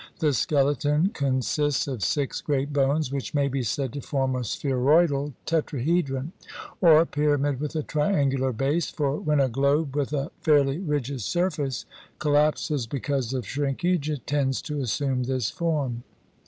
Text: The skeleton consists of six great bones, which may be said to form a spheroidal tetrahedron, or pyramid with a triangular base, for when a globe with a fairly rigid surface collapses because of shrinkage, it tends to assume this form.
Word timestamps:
The 0.17 0.33
skeleton 0.33 1.09
consists 1.13 1.87
of 1.87 2.01
six 2.03 2.41
great 2.41 2.73
bones, 2.73 3.11
which 3.11 3.35
may 3.35 3.47
be 3.47 3.61
said 3.61 3.93
to 3.93 4.01
form 4.01 4.35
a 4.35 4.43
spheroidal 4.43 5.33
tetrahedron, 5.45 6.31
or 6.81 7.05
pyramid 7.05 7.59
with 7.59 7.75
a 7.75 7.83
triangular 7.83 8.51
base, 8.51 8.89
for 8.89 9.19
when 9.19 9.39
a 9.39 9.47
globe 9.47 9.95
with 9.95 10.11
a 10.11 10.31
fairly 10.41 10.79
rigid 10.79 11.21
surface 11.21 11.85
collapses 12.17 12.87
because 12.87 13.31
of 13.35 13.45
shrinkage, 13.45 14.09
it 14.09 14.25
tends 14.25 14.59
to 14.63 14.81
assume 14.81 15.25
this 15.25 15.51
form. 15.51 16.01